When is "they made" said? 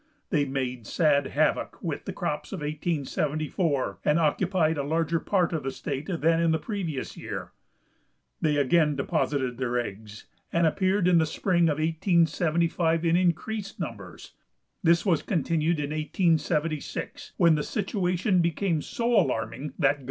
0.31-0.87